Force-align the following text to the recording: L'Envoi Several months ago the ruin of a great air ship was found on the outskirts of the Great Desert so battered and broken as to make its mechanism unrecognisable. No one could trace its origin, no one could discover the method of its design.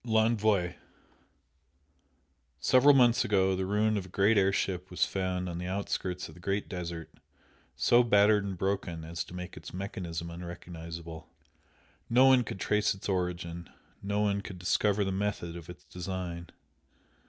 L'Envoi 0.03 0.77
Several 2.59 2.95
months 2.95 3.23
ago 3.23 3.55
the 3.55 3.67
ruin 3.67 3.97
of 3.97 4.07
a 4.07 4.09
great 4.09 4.35
air 4.35 4.51
ship 4.51 4.89
was 4.89 5.05
found 5.05 5.47
on 5.47 5.59
the 5.59 5.67
outskirts 5.67 6.27
of 6.27 6.33
the 6.33 6.39
Great 6.39 6.67
Desert 6.67 7.11
so 7.75 8.01
battered 8.01 8.43
and 8.43 8.57
broken 8.57 9.03
as 9.03 9.23
to 9.23 9.35
make 9.35 9.55
its 9.55 9.71
mechanism 9.75 10.31
unrecognisable. 10.31 11.29
No 12.09 12.25
one 12.25 12.43
could 12.43 12.59
trace 12.59 12.95
its 12.95 13.07
origin, 13.07 13.69
no 14.01 14.21
one 14.21 14.41
could 14.41 14.57
discover 14.57 15.03
the 15.03 15.11
method 15.11 15.55
of 15.55 15.69
its 15.69 15.83
design. 15.85 16.49